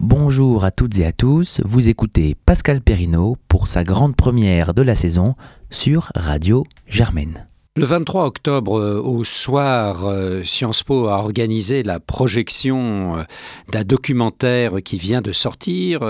Bonjour 0.00 0.64
à 0.64 0.70
toutes 0.70 0.98
et 0.98 1.06
à 1.06 1.12
tous, 1.12 1.60
vous 1.64 1.88
écoutez 1.88 2.36
Pascal 2.46 2.80
Perrineau 2.80 3.36
pour 3.48 3.68
sa 3.68 3.84
grande 3.84 4.16
première 4.16 4.72
de 4.72 4.82
la 4.82 4.94
saison 4.94 5.34
sur 5.70 6.10
Radio 6.14 6.64
Germaine. 6.86 7.47
Le 7.78 7.86
23 7.86 8.24
octobre, 8.24 8.80
euh, 8.80 9.00
au 9.00 9.22
soir, 9.22 10.04
euh, 10.04 10.42
Sciences 10.42 10.82
Po 10.82 11.06
a 11.06 11.18
organisé 11.18 11.84
la 11.84 12.00
projection 12.00 13.18
euh, 13.18 13.22
d'un 13.70 13.84
documentaire 13.84 14.78
qui 14.84 14.98
vient 14.98 15.20
de 15.20 15.30
sortir 15.30 16.00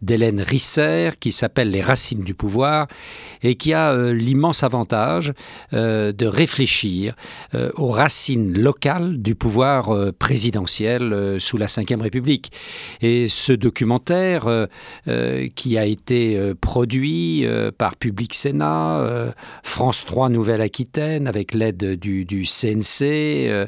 d'Hélène 0.00 0.40
Risser 0.40 1.10
qui 1.20 1.30
s'appelle 1.30 1.70
Les 1.70 1.82
racines 1.82 2.22
du 2.22 2.32
pouvoir 2.32 2.86
et 3.42 3.54
qui 3.54 3.74
a 3.74 4.12
l'immense 4.12 4.62
avantage 4.62 5.34
de 5.72 6.26
réfléchir 6.26 7.14
aux 7.76 7.90
racines 7.90 8.56
locales 8.56 9.20
du 9.20 9.34
pouvoir 9.34 10.12
présidentiel 10.18 11.36
sous 11.38 11.56
la 11.56 11.66
Ve 11.66 12.00
République. 12.00 12.52
Et 13.00 13.28
ce 13.28 13.52
documentaire 13.52 14.68
qui 15.54 15.78
a 15.78 15.84
été 15.84 16.54
produit 16.60 17.44
par 17.76 17.96
Public 17.96 18.34
Sénat, 18.34 19.34
France 19.62 20.04
3 20.06 20.28
Nouvelle-Aquitaine, 20.28 21.09
avec 21.26 21.54
l'aide 21.54 21.98
du, 21.98 22.44
CNC 22.44 23.02
euh, 23.02 23.66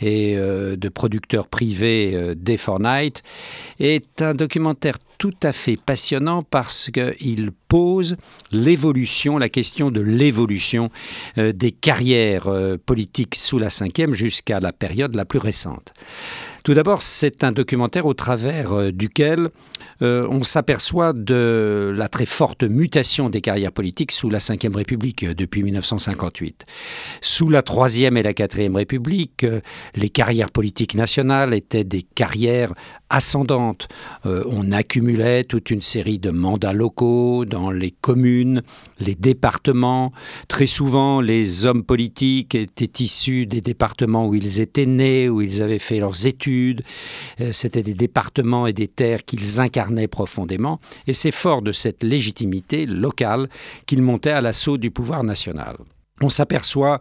et 0.00 0.36
euh, 0.36 0.76
de 0.76 0.88
producteurs 0.88 1.48
privés 1.48 2.12
euh, 2.14 2.34
Day 2.34 2.56
for 2.56 2.80
Night, 2.80 3.22
est 3.80 4.22
un 4.22 4.34
documentaire 4.34 4.98
tout 5.18 5.34
à 5.42 5.52
fait 5.52 5.76
passionnant 5.76 6.42
parce 6.42 6.90
qu'il 6.90 7.50
pose 7.68 8.16
l'évolution, 8.52 9.38
la 9.38 9.48
question 9.48 9.90
de 9.90 10.00
l'évolution 10.00 10.90
des 11.36 11.70
carrières 11.70 12.48
politiques 12.84 13.34
sous 13.36 13.58
la 13.58 13.70
cinquième 13.70 14.12
jusqu'à 14.12 14.60
la 14.60 14.72
période 14.72 15.14
la 15.14 15.24
plus 15.24 15.38
récente. 15.38 15.94
Tout 16.64 16.72
d'abord, 16.72 17.02
c'est 17.02 17.44
un 17.44 17.52
documentaire 17.52 18.06
au 18.06 18.14
travers 18.14 18.72
euh, 18.72 18.90
duquel 18.90 19.50
euh, 20.00 20.26
on 20.30 20.44
s'aperçoit 20.44 21.12
de 21.12 21.92
la 21.94 22.08
très 22.08 22.24
forte 22.24 22.62
mutation 22.62 23.28
des 23.28 23.42
carrières 23.42 23.70
politiques 23.70 24.12
sous 24.12 24.30
la 24.30 24.38
Ve 24.38 24.74
République 24.74 25.24
euh, 25.24 25.34
depuis 25.34 25.62
1958. 25.62 26.64
Sous 27.20 27.50
la 27.50 27.60
Troisième 27.60 28.16
et 28.16 28.22
la 28.22 28.32
Quatrième 28.32 28.76
République, 28.76 29.44
les 29.94 30.08
carrières 30.08 30.50
politiques 30.50 30.94
nationales 30.94 31.52
étaient 31.52 31.84
des 31.84 32.00
carrières 32.00 32.72
ascendantes. 33.10 33.86
on 34.24 34.72
accumulait 34.72 35.44
toute 35.44 35.70
une 35.70 35.82
série 35.82 36.18
de 36.18 36.30
mandats 36.30 36.72
locaux 36.72 37.44
dans 37.44 37.70
les 37.70 37.92
communes, 37.92 38.62
les 38.98 39.14
départements. 39.14 40.12
Très 40.48 40.66
souvent, 40.66 41.20
les 41.20 41.66
hommes 41.66 41.84
politiques 41.84 42.54
étaient 42.54 43.04
issus 43.04 43.46
des 43.46 43.60
départements 43.60 44.26
où 44.26 44.34
ils 44.34 44.60
étaient 44.60 44.86
nés, 44.86 45.28
où 45.28 45.42
ils 45.42 45.62
avaient 45.62 45.78
fait 45.78 46.00
leurs 46.00 46.26
études 46.26 46.53
euh, 47.40 47.52
c'était 47.52 47.82
des 47.82 47.94
départements 47.94 48.66
et 48.66 48.72
des 48.72 48.88
terres 48.88 49.24
qu'ils 49.24 49.60
incarnaient 49.60 50.08
profondément. 50.08 50.80
Et 51.06 51.12
c'est 51.12 51.30
fort 51.30 51.62
de 51.62 51.72
cette 51.72 52.02
légitimité 52.02 52.86
locale 52.86 53.48
qu'ils 53.86 54.02
montaient 54.02 54.30
à 54.30 54.40
l'assaut 54.40 54.78
du 54.78 54.90
pouvoir 54.90 55.24
national. 55.24 55.76
On 56.20 56.28
s'aperçoit 56.28 57.00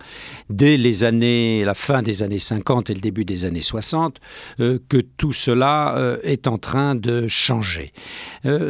dès 0.49 0.75
les 0.75 1.03
années, 1.03 1.63
la 1.63 1.75
fin 1.75 2.01
des 2.01 2.23
années 2.23 2.39
50 2.39 2.89
et 2.89 2.95
le 2.95 2.99
début 2.99 3.25
des 3.25 3.45
années 3.45 3.61
60 3.61 4.19
euh, 4.59 4.79
que 4.89 4.97
tout 4.97 5.33
cela 5.33 5.95
euh, 5.97 6.17
est 6.23 6.47
en 6.47 6.57
train 6.57 6.95
de 6.95 7.27
changer. 7.27 7.93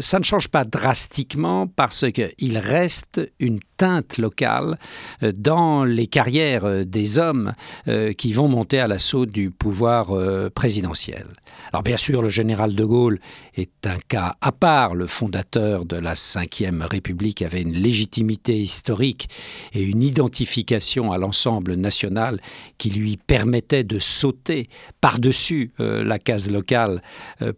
ça 0.02 0.20
ne 0.20 0.24
change 0.24 0.50
pas 0.50 0.66
drastiquement 0.66 1.68
parce 1.68 2.06
qu'il 2.12 2.58
reste 2.58 3.22
une 3.40 3.60
teinte 3.84 4.18
locale 4.18 4.78
euh, 5.24 5.34
dans 5.36 5.84
les 5.84 6.08
carrières 6.08 6.64
euh, 6.64 6.86
des 6.86 7.20
hommes 7.20 7.52
euh, 7.90 8.14
qui 8.14 8.32
vont 8.32 8.48
monter 8.48 8.80
à 8.80 8.88
l'assaut 8.88 9.26
du 9.26 9.52
pouvoir 9.52 10.08
présidentiel. 10.56 11.26
Alors 11.72 11.84
bien 11.84 11.98
sûr, 11.98 12.22
le 12.22 12.30
général 12.30 12.76
de 12.76 12.86
Gaulle 12.86 13.20
est 13.56 13.86
un 13.86 13.98
cas 14.08 14.36
à 14.40 14.52
part. 14.54 14.96
Le 14.96 15.08
fondateur 15.08 15.84
de 15.86 15.98
la 15.98 16.14
Ve 16.14 16.88
République 16.90 17.42
avait 17.42 17.62
une 17.62 17.74
légitimité 17.74 18.58
historique 18.58 19.28
et 19.74 19.82
une 19.82 20.02
identification 20.02 21.12
à 21.12 21.18
l'ensemble 21.18 21.74
national 21.74 22.40
qui 22.78 22.90
lui 22.90 23.18
permettait 23.18 23.84
de 23.84 24.00
sauter 24.00 24.70
par-dessus 25.02 25.72
la 25.80 26.20
case 26.20 26.50
locale 26.50 27.02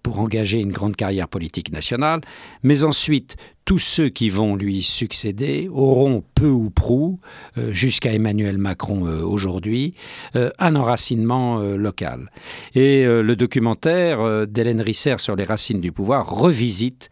pour 0.03 0.19
engager 0.19 0.59
une 0.59 0.71
grande 0.71 0.95
carrière 0.95 1.27
politique 1.27 1.71
nationale. 1.71 2.21
Mais 2.63 2.83
ensuite, 2.83 3.35
tous 3.65 3.79
ceux 3.79 4.09
qui 4.09 4.29
vont 4.29 4.55
lui 4.55 4.83
succéder 4.83 5.67
auront 5.73 6.23
peu 6.35 6.47
ou 6.47 6.69
prou, 6.69 7.19
euh, 7.57 7.71
jusqu'à 7.71 8.13
Emmanuel 8.13 8.59
Macron 8.59 9.07
euh, 9.07 9.23
aujourd'hui, 9.23 9.95
euh, 10.35 10.51
un 10.59 10.75
enracinement 10.75 11.59
local. 11.59 12.29
Et 12.75 13.03
le 13.05 13.35
documentaire 13.35 14.47
d'Hélène 14.47 14.81
Risser 14.81 15.17
sur 15.17 15.35
les 15.35 15.43
racines 15.43 15.81
du 15.81 15.91
pouvoir 15.91 16.29
revisite 16.29 17.09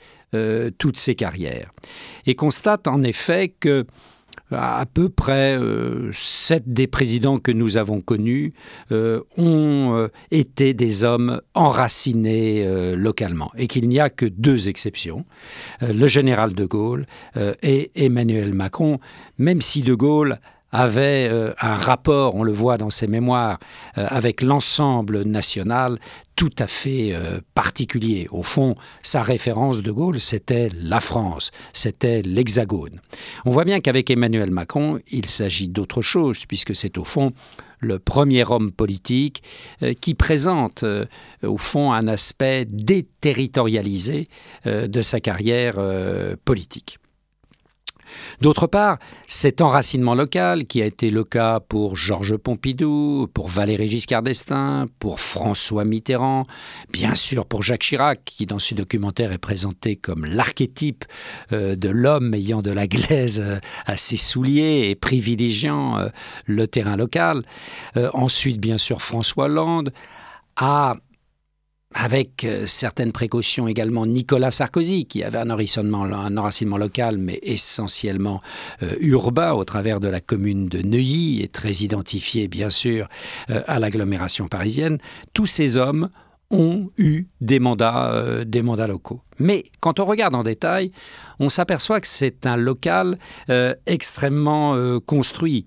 toutes 0.77 0.97
ces 0.97 1.15
carrières 1.15 1.71
et 2.25 2.35
constate 2.35 2.87
en 2.87 3.03
effet 3.03 3.49
que 3.49 3.85
à 4.57 4.85
peu 4.85 5.09
près 5.09 5.57
euh, 5.57 6.09
sept 6.13 6.63
des 6.71 6.87
présidents 6.87 7.39
que 7.39 7.51
nous 7.51 7.77
avons 7.77 8.01
connus 8.01 8.53
euh, 8.91 9.21
ont 9.37 9.95
euh, 9.95 10.07
été 10.31 10.73
des 10.73 11.03
hommes 11.03 11.41
enracinés 11.53 12.65
localement 12.95 13.51
et 13.57 13.67
qu'il 13.67 13.87
n'y 13.87 13.99
a 13.99 14.09
que 14.09 14.25
deux 14.25 14.69
exceptions, 14.69 15.25
le 15.81 16.07
général 16.07 16.53
de 16.53 16.65
Gaulle 16.65 17.05
et 17.61 17.91
Emmanuel 17.95 18.53
Macron, 18.53 18.99
même 19.37 19.61
si 19.61 19.81
de 19.81 19.93
Gaulle 19.93 20.39
avait 20.73 21.29
un 21.61 21.75
rapport, 21.75 22.35
on 22.35 22.43
le 22.43 22.51
voit 22.51 22.77
dans 22.77 22.89
ses 22.89 23.07
mémoires, 23.07 23.59
avec 23.95 24.41
l'ensemble 24.41 25.21
national 25.23 25.99
tout 26.35 26.51
à 26.59 26.67
fait 26.67 27.13
euh, 27.13 27.39
particulier. 27.53 28.27
Au 28.31 28.43
fond, 28.43 28.75
sa 29.01 29.21
référence 29.21 29.81
de 29.81 29.91
Gaulle, 29.91 30.19
c'était 30.19 30.69
la 30.75 30.99
France, 30.99 31.51
c'était 31.73 32.21
l'Hexagone. 32.21 32.99
On 33.45 33.51
voit 33.51 33.65
bien 33.65 33.79
qu'avec 33.79 34.09
Emmanuel 34.09 34.51
Macron, 34.51 34.99
il 35.11 35.27
s'agit 35.27 35.67
d'autre 35.67 36.01
chose, 36.01 36.45
puisque 36.45 36.75
c'est 36.75 36.97
au 36.97 37.03
fond 37.03 37.33
le 37.79 37.99
premier 37.99 38.49
homme 38.49 38.71
politique 38.71 39.43
euh, 39.81 39.93
qui 39.93 40.13
présente 40.13 40.83
euh, 40.83 41.05
au 41.43 41.57
fond 41.57 41.91
un 41.91 42.07
aspect 42.07 42.65
déterritorialisé 42.65 44.29
de 44.65 45.01
sa 45.01 45.19
carrière 45.19 45.75
politique. 46.45 46.97
D'autre 48.41 48.67
part, 48.67 48.97
cet 49.27 49.61
enracinement 49.61 50.15
local, 50.15 50.65
qui 50.65 50.81
a 50.81 50.85
été 50.85 51.09
le 51.09 51.23
cas 51.23 51.59
pour 51.59 51.95
Georges 51.95 52.37
Pompidou, 52.37 53.27
pour 53.33 53.47
Valéry 53.47 53.89
Giscard 53.89 54.23
d'Estaing, 54.23 54.87
pour 54.99 55.19
François 55.19 55.85
Mitterrand, 55.85 56.43
bien 56.91 57.15
sûr 57.15 57.45
pour 57.45 57.63
Jacques 57.63 57.81
Chirac, 57.81 58.21
qui 58.25 58.45
dans 58.45 58.59
ce 58.59 58.75
documentaire 58.75 59.31
est 59.31 59.37
présenté 59.37 59.95
comme 59.95 60.25
l'archétype 60.25 61.05
euh, 61.51 61.75
de 61.75 61.89
l'homme 61.89 62.33
ayant 62.33 62.61
de 62.61 62.71
la 62.71 62.87
glaise 62.87 63.41
euh, 63.43 63.59
à 63.85 63.97
ses 63.97 64.17
souliers 64.17 64.89
et 64.89 64.95
privilégiant 64.95 65.97
euh, 65.97 66.09
le 66.45 66.67
terrain 66.67 66.95
local. 66.95 67.43
ensuite, 68.13 68.59
bien 68.59 68.77
sûr, 68.77 69.01
François 69.01 69.45
Hollande 69.45 69.93
a 70.55 70.97
avec 71.93 72.43
euh, 72.43 72.65
certaines 72.65 73.11
précautions 73.11 73.67
également 73.67 74.05
Nicolas 74.05 74.51
Sarkozy, 74.51 75.05
qui 75.05 75.23
avait 75.23 75.37
un 75.37 75.49
enracinement, 75.49 76.77
local, 76.77 77.17
mais 77.17 77.39
essentiellement 77.43 78.41
euh, 78.81 78.95
urbain, 78.99 79.53
au 79.53 79.63
travers 79.63 79.99
de 79.99 80.07
la 80.07 80.19
commune 80.19 80.67
de 80.67 80.81
Neuilly, 80.81 81.41
et 81.41 81.47
très 81.47 81.71
identifié, 81.71 82.47
bien 82.47 82.69
sûr, 82.69 83.07
euh, 83.49 83.61
à 83.67 83.79
l'agglomération 83.79 84.47
parisienne. 84.47 84.97
Tous 85.33 85.45
ces 85.45 85.77
hommes 85.77 86.09
ont 86.49 86.89
eu 86.97 87.25
des 87.41 87.59
mandats, 87.59 88.43
des 88.45 88.61
mandats 88.61 88.85
locaux. 88.85 89.21
Mais 89.39 89.63
quand 89.79 89.99
on 89.99 90.05
regarde 90.05 90.35
en 90.35 90.43
détail, 90.43 90.91
on 91.39 91.49
s'aperçoit 91.49 91.99
que 91.99 92.05
c'est 92.05 92.45
un 92.45 92.57
local 92.57 93.17
extrêmement 93.87 94.99
construit. 94.99 95.65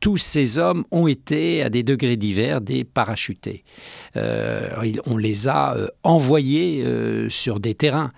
Tous 0.00 0.16
ces 0.16 0.58
hommes 0.58 0.84
ont 0.90 1.06
été, 1.06 1.62
à 1.62 1.70
des 1.70 1.82
degrés 1.82 2.16
divers, 2.16 2.60
des 2.60 2.84
parachutés. 2.84 3.64
Euh, 4.16 4.68
on 5.06 5.16
les 5.16 5.48
a 5.48 5.74
euh, 5.74 5.86
envoyés 6.02 6.82
euh, 6.84 7.30
sur 7.30 7.60
des 7.60 7.74
terrains. 7.74 8.12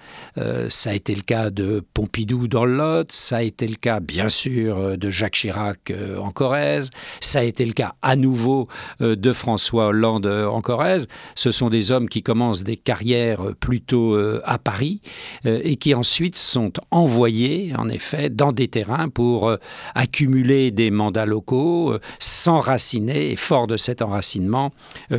ça 0.68 0.90
a 0.90 0.94
été 0.94 1.14
le 1.14 1.22
cas 1.22 1.50
de 1.50 1.82
Pompidou 1.94 2.48
dans 2.48 2.64
le 2.64 2.76
Lot, 2.76 3.12
ça 3.12 3.36
a 3.36 3.42
été 3.42 3.66
le 3.66 3.76
cas 3.76 4.00
bien 4.00 4.28
sûr 4.28 4.98
de 4.98 5.10
Jacques 5.10 5.34
Chirac 5.34 5.92
en 6.20 6.30
Corrèze, 6.30 6.90
ça 7.20 7.40
a 7.40 7.42
été 7.42 7.64
le 7.64 7.72
cas 7.72 7.94
à 8.02 8.16
nouveau 8.16 8.68
de 9.00 9.32
François 9.32 9.86
Hollande 9.86 10.26
en 10.26 10.60
Corrèze. 10.60 11.06
Ce 11.34 11.50
sont 11.50 11.70
des 11.70 11.92
hommes 11.92 12.08
qui 12.08 12.22
commencent 12.22 12.64
des 12.64 12.76
carrières 12.76 13.54
plutôt 13.60 14.16
à 14.44 14.58
Paris 14.58 15.00
et 15.44 15.76
qui 15.76 15.94
ensuite 15.94 16.36
sont 16.36 16.72
envoyés 16.90 17.72
en 17.76 17.88
effet 17.88 18.30
dans 18.30 18.52
des 18.52 18.68
terrains 18.68 19.08
pour 19.08 19.56
accumuler 19.94 20.70
des 20.70 20.90
mandats 20.90 21.26
locaux, 21.34 21.94
s'enraciner 22.18 23.30
et 23.30 23.36
fort 23.36 23.66
de 23.66 23.76
cet 23.76 24.02
enracinement 24.02 24.72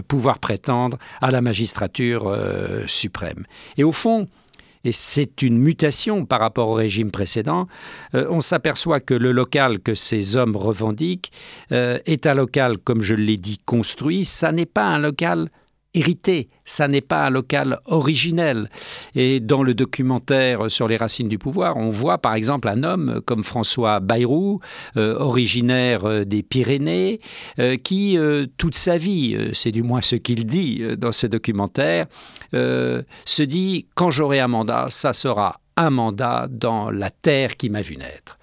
pouvoir 0.07 0.39
prêter 0.39 0.65
à 1.21 1.31
la 1.31 1.41
magistrature 1.41 2.27
euh, 2.27 2.83
suprême. 2.87 3.45
Et 3.77 3.83
au 3.83 3.91
fond, 3.91 4.27
et 4.83 4.91
c'est 4.91 5.41
une 5.41 5.57
mutation 5.57 6.25
par 6.25 6.39
rapport 6.39 6.69
au 6.69 6.73
régime 6.73 7.11
précédent, 7.11 7.67
euh, 8.13 8.27
on 8.29 8.39
s'aperçoit 8.39 8.99
que 8.99 9.13
le 9.13 9.31
local 9.31 9.79
que 9.79 9.95
ces 9.95 10.37
hommes 10.37 10.55
revendiquent 10.55 11.31
euh, 11.71 11.99
est 12.05 12.27
un 12.27 12.35
local, 12.35 12.77
comme 12.77 13.01
je 13.01 13.15
l'ai 13.15 13.37
dit, 13.37 13.59
construit. 13.65 14.25
Ça 14.25 14.51
n'est 14.51 14.67
pas 14.67 14.85
un 14.85 14.99
local 14.99 15.49
hérité, 15.95 16.49
ça 16.65 16.87
n'est 16.87 17.01
pas 17.01 17.25
un 17.25 17.29
local 17.29 17.79
originel. 17.85 18.69
Et 19.15 19.39
dans 19.39 19.63
le 19.63 19.73
documentaire 19.73 20.69
sur 20.69 20.87
les 20.87 20.97
racines 20.97 21.29
du 21.29 21.37
pouvoir, 21.37 21.77
on 21.77 21.89
voit 21.89 22.17
par 22.17 22.35
exemple 22.35 22.67
un 22.67 22.83
homme 22.83 23.21
comme 23.25 23.43
François 23.43 23.99
Bayrou, 23.99 24.59
euh, 24.97 25.17
originaire 25.17 26.05
euh, 26.05 26.25
des 26.25 26.43
Pyrénées, 26.43 27.19
euh, 27.59 27.77
qui 27.77 28.17
toute 28.57 28.75
sa 28.75 28.97
vie, 28.97 29.37
c'est 29.53 29.71
du 29.71 29.83
moins 29.83 30.01
ce 30.01 30.15
qu'il 30.15 30.45
dit 30.45 30.81
dans 30.97 31.11
ce 31.11 31.27
documentaire, 31.27 32.07
se 32.53 33.43
dit 33.43 33.87
quand 33.95 34.09
j'aurai 34.09 34.39
un 34.39 34.47
mandat, 34.47 34.87
ça 34.89 35.13
sera 35.13 35.59
un 35.77 35.89
mandat 35.89 36.47
dans 36.49 36.89
la 36.89 37.09
terre 37.09 37.57
qui 37.57 37.69
m'a 37.69 37.81
vu 37.81 37.97
naître. 37.97 38.37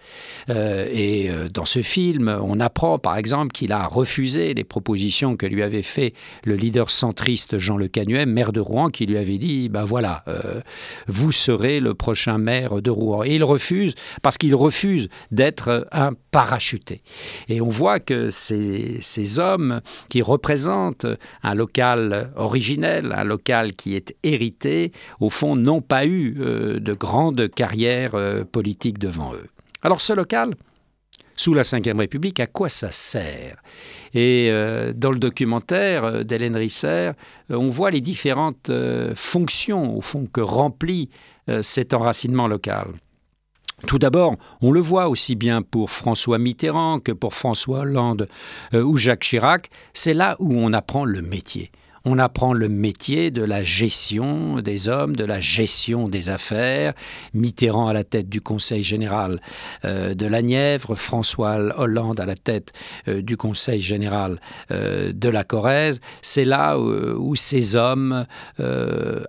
Euh, 0.50 0.86
et 0.90 1.30
euh, 1.30 1.48
dans 1.48 1.64
ce 1.64 1.82
film, 1.82 2.28
on 2.42 2.60
apprend 2.60 2.98
par 2.98 3.16
exemple 3.16 3.52
qu'il 3.52 3.72
a 3.72 3.86
refusé 3.86 4.54
les 4.54 4.64
propositions 4.64 5.36
que 5.36 5.46
lui 5.46 5.62
avait 5.62 5.82
fait 5.82 6.14
le 6.44 6.56
leader 6.56 6.90
centriste 6.90 7.58
Jean 7.58 7.76
Le 7.76 7.88
Canuet, 7.88 8.26
maire 8.26 8.52
de 8.52 8.60
Rouen, 8.60 8.90
qui 8.90 9.06
lui 9.06 9.18
avait 9.18 9.38
dit 9.38 9.68
ben 9.68 9.84
voilà, 9.84 10.24
euh, 10.28 10.60
vous 11.06 11.32
serez 11.32 11.80
le 11.80 11.94
prochain 11.94 12.38
maire 12.38 12.82
de 12.82 12.90
Rouen. 12.90 13.24
Et 13.24 13.34
il 13.36 13.44
refuse 13.44 13.94
parce 14.22 14.38
qu'il 14.38 14.54
refuse 14.54 15.08
d'être 15.30 15.88
un 15.92 16.12
parachuté. 16.30 17.02
Et 17.48 17.60
on 17.60 17.68
voit 17.68 18.00
que 18.00 18.30
ces, 18.30 18.98
ces 19.00 19.38
hommes 19.38 19.80
qui 20.08 20.22
représentent 20.22 21.06
un 21.42 21.54
local 21.54 22.32
originel, 22.36 23.12
un 23.16 23.24
local 23.24 23.72
qui 23.74 23.94
est 23.94 24.16
hérité, 24.22 24.92
au 25.20 25.30
fond, 25.30 25.56
n'ont 25.56 25.82
pas 25.82 26.06
eu 26.06 26.32
de 26.32 26.92
grande 26.94 27.48
carrière 27.48 28.12
politique 28.50 28.98
devant 28.98 29.34
eux. 29.34 29.48
Alors 29.82 30.00
ce 30.00 30.12
local, 30.12 30.54
sous 31.34 31.54
la 31.54 31.62
Ve 31.62 31.98
République, 31.98 32.38
à 32.40 32.46
quoi 32.46 32.68
ça 32.68 32.92
sert? 32.92 33.56
Et 34.14 34.48
euh, 34.50 34.92
dans 34.94 35.10
le 35.10 35.18
documentaire 35.18 36.04
euh, 36.04 36.22
d'Hélène 36.22 36.56
Risser, 36.56 36.86
euh, 36.88 37.12
on 37.50 37.68
voit 37.68 37.90
les 37.90 38.00
différentes 38.00 38.70
fonctions, 39.16 39.96
au 39.96 40.00
fond, 40.00 40.26
que 40.32 40.40
remplit 40.40 41.10
cet 41.60 41.92
enracinement 41.92 42.46
local. 42.46 42.86
Tout 43.88 43.98
d'abord, 43.98 44.36
on 44.60 44.70
le 44.70 44.78
voit 44.78 45.08
aussi 45.08 45.34
bien 45.34 45.60
pour 45.60 45.90
François 45.90 46.38
Mitterrand 46.38 47.00
que 47.00 47.10
pour 47.10 47.34
François 47.34 47.80
Hollande 47.80 48.28
ou 48.72 48.96
Jacques 48.96 49.24
Chirac, 49.24 49.70
c'est 49.92 50.14
là 50.14 50.36
où 50.38 50.54
on 50.54 50.72
apprend 50.72 51.04
le 51.04 51.20
métier 51.20 51.72
on 52.04 52.18
apprend 52.18 52.52
le 52.52 52.68
métier 52.68 53.30
de 53.30 53.42
la 53.42 53.62
gestion 53.62 54.60
des 54.60 54.88
hommes, 54.88 55.14
de 55.16 55.24
la 55.24 55.40
gestion 55.40 56.08
des 56.08 56.30
affaires. 56.30 56.94
Mitterrand 57.34 57.88
à 57.88 57.92
la 57.92 58.04
tête 58.04 58.28
du 58.28 58.40
Conseil 58.40 58.82
général 58.82 59.40
euh, 59.84 60.14
de 60.14 60.26
la 60.26 60.42
Nièvre, 60.42 60.94
François 60.94 61.58
Hollande 61.78 62.20
à 62.20 62.26
la 62.26 62.34
tête 62.34 62.72
euh, 63.08 63.22
du 63.22 63.36
Conseil 63.36 63.80
général 63.80 64.40
euh, 64.70 65.12
de 65.12 65.28
la 65.28 65.44
Corrèze. 65.44 66.00
C'est 66.22 66.44
là 66.44 66.78
où, 66.78 67.36
ces 67.36 67.76
hommes 67.76 68.26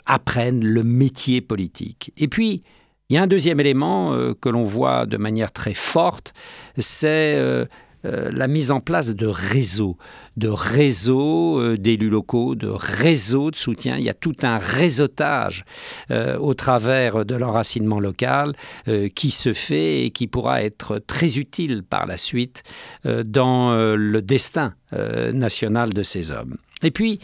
apprennent 0.06 0.64
le 0.64 0.84
métier 0.84 1.42
politique. 1.42 2.12
Et 2.18 2.28
puis, 2.28 2.64
il 3.10 3.16
y 3.16 3.18
a 3.18 3.24
un 3.24 3.28
deuxième 3.28 3.60
élément 3.60 4.16
que 4.40 4.50
l'on 4.50 4.64
voit 4.64 5.06
de 5.06 5.18
manière 5.18 5.52
très 5.52 5.74
forte, 5.74 6.34
c'est 6.78 7.68
la 8.04 8.48
mise 8.48 8.72
en 8.72 8.80
place 8.80 9.16
de 9.16 9.28
réseaux 9.28 9.98
de 10.38 10.48
réseaux 10.48 11.60
euh, 11.60 11.78
d'élus 11.78 12.10
locaux, 12.10 12.56
de 12.56 12.68
réseaux 12.68 13.52
de 13.52 13.56
soutien. 13.56 13.98
Il 13.98 14.04
y 14.04 14.10
a 14.10 14.14
tout 14.14 14.36
un 14.44 14.58
réseautage 14.58 15.66
euh, 16.12 16.38
au 16.38 16.54
travers 16.54 17.26
de 17.26 17.36
l'enracinement 17.36 18.00
local 18.00 18.54
euh, 18.88 19.10
qui 19.10 19.32
se 19.32 19.54
fait 19.54 20.06
et 20.06 20.12
qui 20.12 20.28
pourra 20.28 20.64
être 20.64 21.00
très 21.00 21.38
utile 21.38 21.84
par 21.84 22.06
la 22.06 22.18
suite 22.18 22.64
dans 23.04 23.74
le 23.74 24.22
destin 24.22 24.74
national 24.92 25.94
de 25.94 26.04
ces 26.04 26.32
hommes. 26.32 26.58
Et 26.84 26.92
puis, 26.92 27.20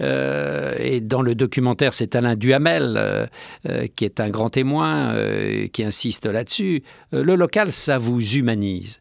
et 0.00 1.00
dans 1.00 1.22
le 1.22 1.34
documentaire, 1.34 1.94
c'est 1.94 2.16
Alain 2.16 2.36
Duhamel 2.36 3.28
qui 3.96 4.04
est 4.04 4.20
un 4.20 4.28
grand 4.28 4.50
témoin, 4.50 5.14
qui 5.72 5.84
insiste 5.84 6.26
là-dessus. 6.26 6.82
le 7.12 7.34
local, 7.34 7.72
ça 7.72 7.98
vous 7.98 8.20
humanise. 8.36 9.00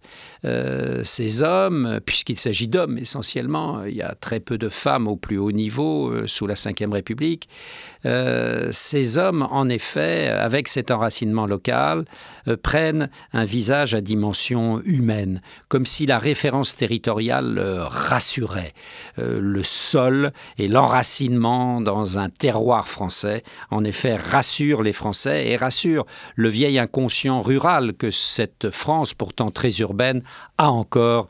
ces 1.03 1.43
hommes, 1.43 1.99
puisqu'il 2.05 2.37
s'agit 2.37 2.67
d'hommes 2.67 2.97
essentiellement, 2.97 3.83
il 3.85 3.95
y 3.95 4.01
a 4.01 4.15
très 4.19 4.39
peu 4.39 4.57
de 4.57 4.69
femmes 4.69 5.07
au 5.07 5.15
plus 5.15 5.37
haut 5.37 5.51
niveau 5.51 6.09
euh, 6.09 6.27
sous 6.27 6.47
la 6.47 6.55
Ve 6.55 6.91
République. 6.91 7.47
Euh, 8.05 8.69
ces 8.71 9.17
hommes, 9.17 9.47
en 9.49 9.69
effet, 9.69 10.27
avec 10.27 10.67
cet 10.67 10.91
enracinement 10.91 11.45
local, 11.45 12.05
euh, 12.47 12.57
prennent 12.57 13.09
un 13.31 13.45
visage 13.45 13.95
à 13.95 14.01
dimension 14.01 14.81
humaine, 14.83 15.41
comme 15.67 15.85
si 15.85 16.05
la 16.05 16.19
référence 16.19 16.75
territoriale 16.75 17.59
rassurait. 17.87 18.73
le 19.17 19.63
sol 19.63 20.31
et 20.57 20.67
l'enracinement 20.67 20.82
dans 21.81 22.19
un 22.19 22.29
terroir 22.29 22.87
français, 22.87 23.43
en 23.71 23.83
effet, 23.83 24.15
rassure 24.15 24.81
les 24.83 24.93
Français 24.93 25.47
et 25.47 25.55
rassure 25.55 26.05
le 26.35 26.49
vieil 26.49 26.79
inconscient 26.79 27.41
rural 27.41 27.93
que 27.93 28.11
cette 28.11 28.69
France, 28.69 29.13
pourtant 29.13 29.51
très 29.51 29.79
urbaine, 29.79 30.23
a 30.57 30.71
encore 30.71 31.27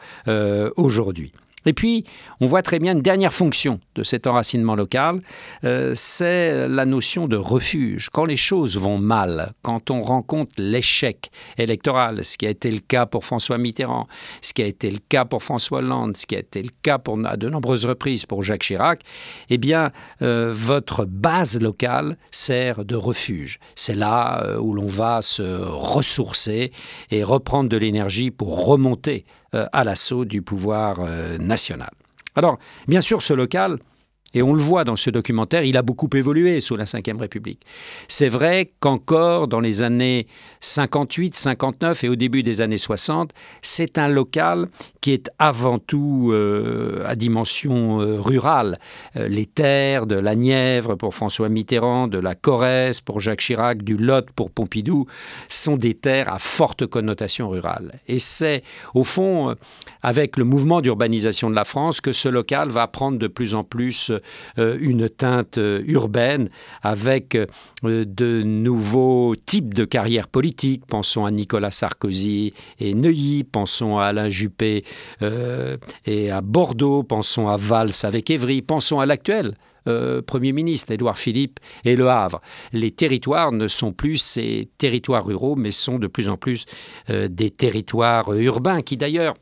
aujourd'hui. 0.75 1.33
Et 1.65 1.74
puis, 1.74 2.04
on 2.39 2.45
voit 2.45 2.62
très 2.62 2.80
bien 2.80 2.94
une 2.94 3.01
dernière 3.01 3.33
fonction 3.33 3.80
de 3.95 4.04
cet 4.04 4.27
enracinement 4.27 4.75
local, 4.75 5.21
euh, 5.63 5.94
c'est 5.95 6.68
la 6.68 6.86
notion 6.86 7.27
de 7.27 7.36
refuge. 7.36 8.10
Quand 8.12 8.25
les 8.25 8.38
choses 8.38 8.77
vont 8.77 8.98
mal, 8.98 9.54
quand 9.62 9.92
on 9.92 10.01
rencontre 10.01 10.54
l'échec 10.57 11.31
électoral, 11.57 12.25
ce 12.25 12.38
qui 12.38 12.45
a 12.45 12.50
été 12.50 12.71
le 12.71 12.80
cas 12.80 13.06
pour 13.06 13.25
François 13.25 13.57
Mitterrand, 13.57 14.07
ce 14.42 14.54
qui 14.54 14.62
a 14.62 14.65
été 14.65 14.89
le 14.89 15.00
cas 15.10 15.25
pour 15.25 15.44
François 15.44 15.80
Hollande, 15.80 16.18
ce 16.18 16.25
qui 16.25 16.36
a 16.36 16.39
été 16.39 16.62
le 16.62 16.69
cas 16.81 17.00
à 17.25 17.38
de 17.38 17.50
nombreuses 17.50 17.86
reprises 17.86 18.25
pour 18.25 18.44
Jacques 18.44 18.63
Chirac, 18.63 19.01
eh 19.50 19.57
bien, 19.57 19.92
euh, 20.21 20.51
votre 20.54 21.06
base 21.06 21.60
locale 21.62 22.18
sert 22.31 22.86
de 22.86 22.95
refuge. 22.95 23.60
C'est 23.75 23.95
là 23.95 24.44
euh, 24.44 24.57
où 24.60 24.74
l'on 24.74 24.88
va 24.88 25.21
se 25.21 25.42
ressourcer 25.42 26.71
et 27.12 27.24
reprendre 27.24 27.69
de 27.69 27.77
l'énergie 27.77 28.31
pour 28.31 28.65
remonter 28.65 29.25
à 29.71 29.83
l'assaut 29.83 30.25
du 30.25 30.41
pouvoir 30.41 31.00
euh, 31.00 31.38
national. 31.38 31.91
Alors, 32.35 32.57
bien 32.88 33.01
sûr, 33.01 33.21
ce 33.21 33.33
local, 33.33 33.79
et 34.33 34.41
on 34.41 34.53
le 34.53 34.61
voit 34.61 34.83
dans 34.83 34.95
ce 34.95 35.09
documentaire, 35.09 35.63
il 35.63 35.77
a 35.77 35.81
beaucoup 35.81 36.09
évolué 36.13 36.59
sous 36.59 36.75
la 36.75 36.85
Ve 36.85 37.19
République. 37.19 37.61
C'est 38.07 38.29
vrai 38.29 38.73
qu'encore 38.79 39.47
dans 39.47 39.59
les 39.59 39.83
années 39.83 40.27
58, 40.59 41.35
59 41.35 42.03
et 42.03 42.09
au 42.09 42.15
début 42.15 42.41
des 42.41 42.61
années 42.61 42.79
60, 42.79 43.31
c'est 43.61 43.97
un 43.97 44.07
local 44.07 44.69
qui 45.03 45.12
est 45.12 45.29
avant 45.38 45.79
tout 45.79 46.29
euh, 46.31 47.03
à 47.05 47.17
dimension 47.17 48.00
euh, 48.00 48.22
rurale. 48.22 48.79
Euh, 49.17 49.27
les 49.27 49.45
terres 49.45 50.07
de 50.07 50.15
la 50.15 50.33
Nièvre 50.33 50.95
pour 50.95 51.13
François 51.13 51.50
Mitterrand, 51.50 52.07
de 52.07 52.19
la 52.19 52.36
Corrèze 52.36 53.01
pour 53.01 53.19
Jacques 53.19 53.41
Chirac, 53.41 53.83
du 53.83 53.98
Lot 53.98 54.31
pour 54.33 54.50
Pompidou, 54.50 55.05
sont 55.50 55.75
des 55.75 55.93
terres 55.93 56.33
à 56.33 56.39
forte 56.39 56.86
connotation 56.86 57.50
rurale. 57.50 58.00
Et 58.07 58.17
c'est 58.17 58.63
au 58.93 59.03
fond 59.03 59.53
avec 60.03 60.38
le 60.38 60.45
mouvement 60.45 60.79
d'urbanisation 60.79 61.50
de 61.50 61.55
la 61.55 61.65
France 61.65 62.00
que 62.00 62.13
ce 62.13 62.29
local 62.29 62.69
va 62.69 62.88
prendre 62.88 63.19
de 63.19 63.27
plus 63.27 63.55
en 63.55 63.65
plus 63.65 64.10
une 64.57 65.10
teinte 65.10 65.60
urbaine 65.86 66.50
avec 66.81 67.38
de 67.83 68.43
nouveaux 68.43 69.36
types 69.36 69.74
de 69.74 69.86
carrières 69.86 70.27
politiques. 70.27 70.86
Pensons 70.86 71.25
à 71.25 71.31
Nicolas 71.31 71.72
Sarkozy 71.72 72.53
et 72.79 72.93
Neuilly, 72.93 73.43
pensons 73.43 73.98
à 73.98 74.05
Alain 74.05 74.29
Juppé 74.29 74.83
euh, 75.21 75.77
et 76.05 76.31
à 76.31 76.41
Bordeaux, 76.41 77.03
pensons 77.03 77.47
à 77.47 77.57
Valls 77.57 77.91
avec 78.03 78.29
Évry, 78.29 78.62
pensons 78.62 79.00
à 79.00 79.05
l'actuel. 79.05 79.55
Euh, 79.85 80.21
Premier 80.21 80.53
ministre, 80.53 80.93
Édouard 80.93 81.17
Philippe, 81.17 81.59
et 81.83 81.97
Le 81.97 82.07
Havre. 82.09 82.39
Les 82.71 82.91
territoires 82.91 83.51
ne 83.51 83.67
sont 83.67 83.91
plus 83.91 84.15
ces 84.15 84.69
territoires 84.77 85.25
ruraux, 85.25 85.57
mais 85.57 85.71
sont 85.71 86.00
de 86.00 86.07
plus 86.07 86.29
en 86.29 86.38
plus 86.38 86.65
euh, 87.09 87.27
des 87.27 87.51
territoires 87.51 88.31
urbains, 88.33 88.81
qui 88.81 88.95
d'ailleurs 88.95 89.35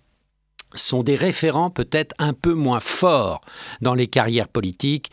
sont 0.73 1.03
des 1.03 1.15
référents 1.15 1.69
peut-être 1.69 2.15
un 2.17 2.33
peu 2.33 2.53
moins 2.53 2.79
forts 2.79 3.41
dans 3.81 3.93
les 3.93 4.07
carrières 4.07 4.47
politiques 4.47 5.11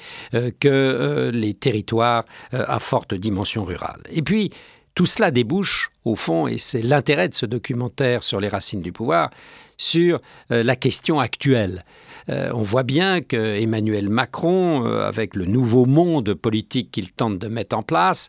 que 0.60 1.32
les 1.34 1.52
territoires 1.52 2.24
à 2.52 2.78
forte 2.78 3.12
dimension 3.12 3.64
rurale. 3.64 4.00
Et 4.12 4.22
puis, 4.22 4.52
tout 4.98 5.06
cela 5.06 5.30
débouche, 5.30 5.92
au 6.04 6.16
fond, 6.16 6.48
et 6.48 6.58
c'est 6.58 6.82
l'intérêt 6.82 7.28
de 7.28 7.34
ce 7.34 7.46
documentaire 7.46 8.24
sur 8.24 8.40
les 8.40 8.48
racines 8.48 8.82
du 8.82 8.90
pouvoir, 8.90 9.30
sur 9.78 10.20
euh, 10.50 10.62
la 10.62 10.76
question 10.76 11.20
actuelle. 11.20 11.84
Euh, 12.28 12.50
on 12.52 12.62
voit 12.62 12.82
bien 12.82 13.22
que 13.22 13.36
Emmanuel 13.36 14.10
Macron, 14.10 14.84
euh, 14.84 15.08
avec 15.08 15.34
le 15.34 15.46
nouveau 15.46 15.86
monde 15.86 16.34
politique 16.34 16.90
qu'il 16.90 17.12
tente 17.12 17.38
de 17.38 17.48
mettre 17.48 17.74
en 17.76 17.82
place, 17.82 18.28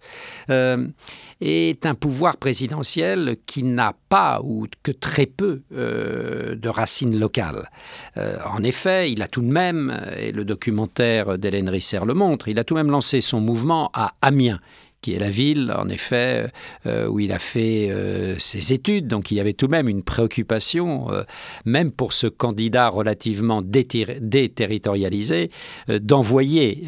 est 1.42 1.86
un 1.86 1.96
pouvoir 1.96 2.38
présidentiel 2.38 3.38
qui 3.46 3.64
n'a 3.64 3.94
pas 4.10 4.42
ou 4.44 4.68
que 4.84 4.92
très 4.92 5.26
peu 5.26 5.62
de 5.72 6.70
racines 6.70 7.18
locales. 7.18 7.70
en 8.18 8.64
effet, 8.64 9.12
il 9.12 9.22
a 9.22 9.28
tout 9.28 9.42
de 9.42 9.48
même, 9.48 9.98
et 10.18 10.32
le 10.32 10.44
documentaire 10.44 11.38
d'Hélène 11.38 11.70
Risser 11.70 12.00
le 12.06 12.14
montre, 12.14 12.48
il 12.48 12.60
a 12.60 12.64
tout 12.64 12.76
de 12.76 12.80
même 12.80 12.92
lancé 12.92 13.22
son 13.22 13.40
mouvement 13.40 13.90
à 13.94 14.14
Amiens 14.22 14.60
qui 15.02 15.14
est 15.14 15.20
la 15.20 15.30
ville, 15.30 15.74
en 15.78 15.88
effet, 15.88 16.48
euh, 16.86 17.08
où 17.08 17.20
il 17.20 17.32
a 17.32 17.40
fait 17.40 17.90
euh, 17.90 18.38
ses 18.38 18.74
études. 18.74 19.08
Donc 19.08 19.32
il 19.32 19.36
y 19.36 19.40
avait 19.40 19.54
tout 19.54 19.68
de 19.68 19.72
même 19.72 19.88
une 19.88 20.04
préoccupation, 20.04 21.10
euh, 21.12 21.24
même 21.66 21.92
pour 21.92 22.12
ce 22.14 22.28
candidat 22.28 22.90
relativement 22.90 23.62
déterritorialisé, 23.62 25.52
d'envoyer 25.88 26.88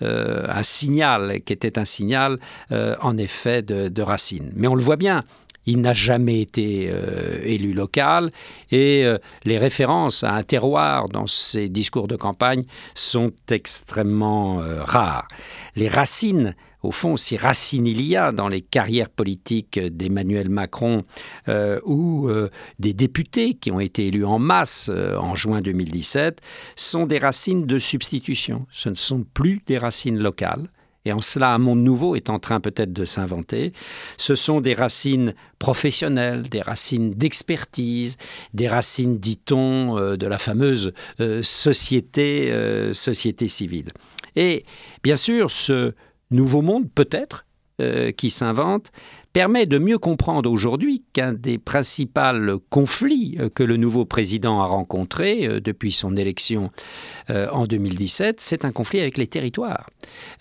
un 0.00 0.62
signal 0.62 1.40
qui 1.44 1.52
était 1.52 1.78
un 1.78 1.84
signal, 1.84 2.38
en 2.70 3.18
effet, 3.18 3.62
de, 3.62 3.88
de 3.88 4.02
Racine. 4.02 4.52
Mais 4.54 4.68
on 4.68 4.74
le 4.74 4.82
voit 4.82 4.96
bien, 4.96 5.22
il 5.66 5.80
n'a 5.80 5.94
jamais 5.94 6.40
été 6.40 6.90
élu 7.44 7.72
local 7.72 8.30
et 8.70 9.04
les 9.44 9.58
références 9.58 10.24
à 10.24 10.34
un 10.34 10.42
terroir 10.42 11.08
dans 11.08 11.26
ses 11.26 11.68
discours 11.68 12.08
de 12.08 12.16
campagne 12.16 12.64
sont 12.94 13.32
extrêmement 13.50 14.60
rares. 14.84 15.28
Les 15.74 15.88
racines 15.88 16.54
au 16.86 16.92
fond, 16.92 17.16
si 17.16 17.36
racine 17.36 17.86
il 17.86 18.00
y 18.00 18.16
a 18.16 18.30
dans 18.30 18.48
les 18.48 18.62
carrières 18.62 19.10
politiques 19.10 19.78
d'Emmanuel 19.78 20.48
Macron 20.48 21.02
euh, 21.48 21.80
ou 21.84 22.28
euh, 22.28 22.48
des 22.78 22.94
députés 22.94 23.54
qui 23.54 23.70
ont 23.72 23.80
été 23.80 24.06
élus 24.06 24.24
en 24.24 24.38
masse 24.38 24.88
euh, 24.88 25.16
en 25.16 25.34
juin 25.34 25.60
2017, 25.60 26.40
sont 26.76 27.06
des 27.06 27.18
racines 27.18 27.66
de 27.66 27.78
substitution. 27.78 28.66
Ce 28.70 28.88
ne 28.88 28.94
sont 28.94 29.24
plus 29.34 29.60
des 29.66 29.78
racines 29.78 30.18
locales. 30.18 30.68
Et 31.04 31.12
en 31.12 31.20
cela, 31.20 31.54
un 31.54 31.58
monde 31.58 31.82
nouveau 31.82 32.16
est 32.16 32.30
en 32.30 32.38
train 32.38 32.60
peut-être 32.60 32.92
de 32.92 33.04
s'inventer. 33.04 33.72
Ce 34.16 34.34
sont 34.34 34.60
des 34.60 34.74
racines 34.74 35.34
professionnelles, 35.58 36.42
des 36.42 36.60
racines 36.60 37.14
d'expertise, 37.14 38.16
des 38.54 38.66
racines, 38.66 39.18
dit-on, 39.18 40.16
de 40.16 40.26
la 40.26 40.38
fameuse 40.38 40.92
société, 41.42 42.52
société 42.92 43.46
civile. 43.46 43.92
Et 44.34 44.64
bien 45.04 45.14
sûr, 45.14 45.52
ce, 45.52 45.94
nouveau 46.30 46.62
monde 46.62 46.90
peut-être 46.94 47.46
euh, 47.80 48.10
qui 48.10 48.30
s'invente 48.30 48.90
permet 49.36 49.66
de 49.66 49.76
mieux 49.76 49.98
comprendre 49.98 50.50
aujourd'hui 50.50 51.02
qu'un 51.12 51.34
des 51.34 51.58
principaux 51.58 52.58
conflits 52.70 53.36
euh, 53.38 53.50
que 53.50 53.62
le 53.62 53.76
nouveau 53.76 54.06
président 54.06 54.62
a 54.62 54.64
rencontré 54.64 55.46
euh, 55.46 55.60
depuis 55.60 55.92
son 55.92 56.16
élection 56.16 56.70
euh, 57.28 57.46
en 57.52 57.66
2017, 57.66 58.40
c'est 58.40 58.64
un 58.64 58.72
conflit 58.72 58.98
avec 58.98 59.18
les 59.18 59.26
territoires. 59.26 59.90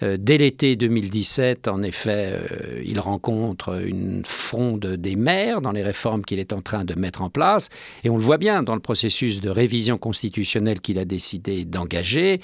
Dès 0.01 0.37
l'été 0.37 0.75
2017, 0.75 1.67
en 1.67 1.81
effet, 1.81 2.39
il 2.85 2.99
rencontre 2.99 3.81
une 3.83 4.21
fronde 4.23 4.85
des 4.85 5.15
maires 5.15 5.59
dans 5.59 5.71
les 5.71 5.81
réformes 5.81 6.23
qu'il 6.23 6.37
est 6.37 6.53
en 6.53 6.61
train 6.61 6.85
de 6.85 6.93
mettre 6.93 7.23
en 7.23 7.29
place, 7.29 7.69
et 8.03 8.09
on 8.09 8.15
le 8.15 8.21
voit 8.21 8.37
bien 8.37 8.61
dans 8.61 8.75
le 8.75 8.81
processus 8.81 9.41
de 9.41 9.49
révision 9.49 9.97
constitutionnelle 9.97 10.81
qu'il 10.81 10.99
a 10.99 11.05
décidé 11.05 11.65
d'engager. 11.65 12.41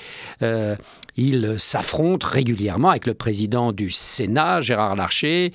il 1.15 1.55
s'affronte 1.59 2.23
régulièrement 2.23 2.89
avec 2.89 3.05
le 3.05 3.13
président 3.13 3.71
du 3.71 3.91
Sénat, 3.91 4.61
Gérard 4.61 4.95
Larcher, 4.95 5.53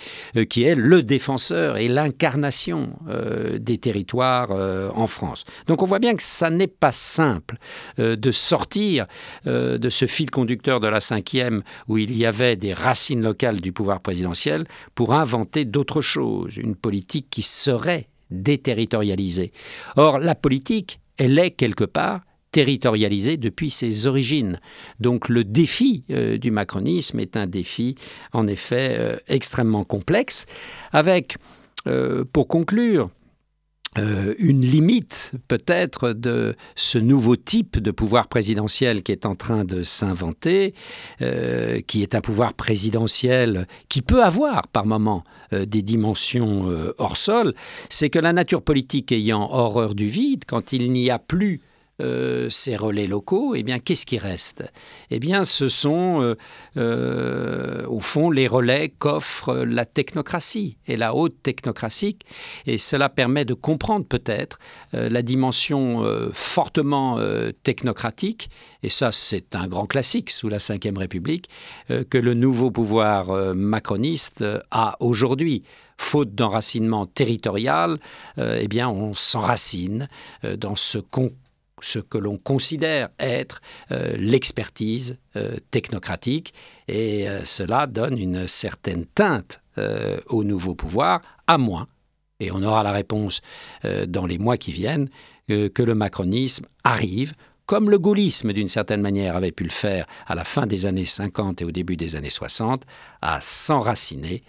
qui 0.48 0.62
est 0.62 0.76
le 0.76 0.85
défenseur 1.02 1.76
et 1.76 1.88
l'incarnation 1.88 2.90
euh, 3.08 3.58
des 3.58 3.78
territoires 3.78 4.52
euh, 4.52 4.90
en 4.94 5.06
France. 5.06 5.44
Donc 5.66 5.82
on 5.82 5.84
voit 5.84 5.98
bien 5.98 6.14
que 6.14 6.22
ça 6.22 6.50
n'est 6.50 6.66
pas 6.66 6.92
simple 6.92 7.56
euh, 7.98 8.16
de 8.16 8.30
sortir 8.30 9.06
de 9.44 9.88
ce 9.90 10.06
fil 10.06 10.30
conducteur 10.30 10.80
de 10.80 10.88
la 10.88 11.00
cinquième 11.00 11.62
où 11.88 11.98
il 11.98 12.16
y 12.16 12.26
avait 12.26 12.56
des 12.56 12.72
racines 12.72 13.22
locales 13.22 13.60
du 13.60 13.72
pouvoir 13.72 14.00
présidentiel 14.00 14.66
pour 14.94 15.14
inventer 15.14 15.64
d'autres 15.64 16.02
choses, 16.02 16.56
une 16.56 16.76
politique 16.76 17.28
qui 17.30 17.42
serait 17.42 18.08
déterritorialisée. 18.30 19.52
Or 19.96 20.18
la 20.18 20.34
politique, 20.34 21.00
elle 21.16 21.38
est 21.38 21.52
quelque 21.52 21.84
part 21.84 22.20
territorialisée 22.56 23.36
depuis 23.36 23.68
ses 23.68 24.06
origines. 24.06 24.60
Donc 24.98 25.28
le 25.28 25.44
défi 25.44 26.04
euh, 26.10 26.38
du 26.38 26.50
macronisme 26.50 27.20
est 27.20 27.36
un 27.36 27.46
défi 27.46 27.96
en 28.32 28.46
effet 28.46 28.96
euh, 28.98 29.16
extrêmement 29.28 29.84
complexe, 29.84 30.46
avec, 30.90 31.36
euh, 31.86 32.24
pour 32.32 32.48
conclure, 32.48 33.10
une 34.38 34.60
limite 34.60 35.32
peut-être 35.48 36.12
de 36.12 36.54
ce 36.74 36.98
nouveau 36.98 37.34
type 37.34 37.78
de 37.78 37.90
pouvoir 37.90 38.28
présidentiel 38.28 39.02
qui 39.02 39.10
est 39.10 39.24
en 39.24 39.34
train 39.34 39.64
de 39.64 39.84
s'inventer, 39.84 40.74
qui 41.86 42.02
est 42.02 42.14
un 42.14 42.20
pouvoir 42.20 42.52
présidentiel 42.52 43.66
qui 43.88 44.02
peut 44.02 44.22
avoir 44.22 44.68
par 44.68 44.84
moments 44.84 45.24
des 45.50 45.80
dimensions 45.80 46.68
hors 46.98 47.16
sol, 47.16 47.54
c'est 47.88 48.10
que 48.10 48.18
la 48.18 48.34
nature 48.34 48.60
politique 48.60 49.12
ayant 49.12 49.50
horreur 49.50 49.94
du 49.94 50.08
vide, 50.08 50.44
quand 50.46 50.74
il 50.74 50.92
n'y 50.92 51.08
a 51.08 51.18
plus 51.18 51.62
euh, 52.02 52.50
ces 52.50 52.76
relais 52.76 53.06
locaux, 53.06 53.54
eh 53.54 53.62
bien, 53.62 53.78
qu'est-ce 53.78 54.04
qui 54.04 54.18
reste? 54.18 54.70
Eh 55.10 55.18
bien, 55.18 55.44
ce 55.44 55.66
sont, 55.68 56.20
euh, 56.20 56.34
euh, 56.76 57.86
au 57.86 58.00
fond, 58.00 58.30
les 58.30 58.46
relais 58.46 58.90
qu'offre 58.90 59.54
la 59.64 59.86
technocratie 59.86 60.76
et 60.86 60.96
la 60.96 61.14
haute 61.14 61.42
technocratie. 61.42 62.18
Et 62.66 62.76
cela 62.76 63.08
permet 63.08 63.46
de 63.46 63.54
comprendre 63.54 64.04
peut-être 64.04 64.58
la 64.92 65.22
dimension 65.22 66.04
fortement 66.32 67.18
technocratique, 67.62 68.50
et 68.82 68.88
ça, 68.88 69.12
c'est 69.12 69.54
un 69.54 69.66
grand 69.66 69.86
classique 69.86 70.30
sous 70.30 70.48
la 70.48 70.58
Ve 70.58 70.98
République, 70.98 71.48
que 71.88 72.18
le 72.18 72.34
nouveau 72.34 72.70
pouvoir 72.70 73.54
macroniste 73.54 74.44
a 74.70 74.96
aujourd'hui 75.00 75.62
faute 75.96 76.34
d'enracinement 76.34 77.06
territorial, 77.06 77.98
eh 78.38 78.68
bien, 78.68 78.88
on 78.88 79.14
s'enracine 79.14 80.08
dans 80.42 80.76
ce 80.76 80.98
concours 80.98 81.36
ce 81.82 81.98
que 81.98 82.18
l'on 82.18 82.38
considère 82.38 83.10
être 83.18 83.60
euh, 83.90 84.16
l'expertise 84.16 85.18
euh, 85.36 85.56
technocratique 85.70 86.54
et 86.88 87.28
euh, 87.28 87.44
cela 87.44 87.86
donne 87.86 88.18
une 88.18 88.46
certaine 88.46 89.04
teinte 89.06 89.62
au 90.30 90.42
nouveau 90.42 90.74
pouvoir, 90.74 91.20
à 91.46 91.58
moins, 91.58 91.86
et 92.40 92.50
on 92.50 92.62
aura 92.62 92.82
la 92.82 92.92
réponse 92.92 93.42
dans 94.08 94.24
les 94.24 94.38
mois 94.38 94.56
qui 94.56 94.72
viennent, 94.72 95.10
que 95.48 95.82
le 95.82 95.94
macronisme 95.94 96.64
arrive 96.82 97.34
comme 97.66 97.90
le 97.90 97.98
gaullisme 97.98 98.54
d'une 98.54 98.68
certaine 98.68 99.02
manière 99.02 99.36
avait 99.36 99.52
pu 99.52 99.64
le 99.64 99.70
faire 99.70 100.06
à 100.26 100.34
la 100.34 100.44
fin 100.44 100.66
des 100.66 100.86
années 100.86 101.04
50 101.04 101.60
et 101.60 101.66
au 101.66 101.72
début 101.72 101.98
des 101.98 102.16
années 102.16 102.30
60, 102.30 102.84
à 103.20 103.42
s'enraciner 103.42 104.42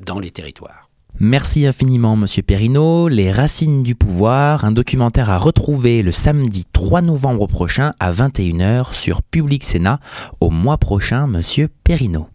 dans 0.00 0.18
les 0.18 0.30
territoires. 0.30 0.89
Merci 1.18 1.66
infiniment, 1.66 2.16
Monsieur 2.16 2.42
Perrineau. 2.42 3.08
Les 3.08 3.30
Racines 3.30 3.82
du 3.82 3.94
pouvoir, 3.94 4.64
un 4.64 4.72
documentaire 4.72 5.28
à 5.28 5.36
retrouver 5.36 6.02
le 6.02 6.12
samedi 6.12 6.64
3 6.72 7.02
novembre 7.02 7.46
prochain 7.46 7.92
à 8.00 8.10
21h 8.12 8.94
sur 8.94 9.22
Public 9.22 9.64
Sénat. 9.64 10.00
Au 10.40 10.48
mois 10.48 10.78
prochain, 10.78 11.26
Monsieur 11.26 11.68
Perrineau. 11.84 12.30